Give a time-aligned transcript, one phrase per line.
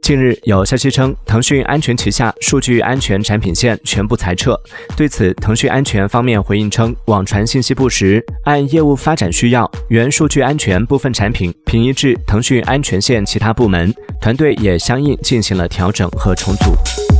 [0.00, 4.58] 近日有消息称腾讯安全旗下数据安全产品线全部裁撤。
[4.96, 17.11] 对此腾讯安全方面回应称网传信息不实按业务发展需要原数据安全部分产品平移至腾讯安全线其他部门团队也相应进行了调整和重组。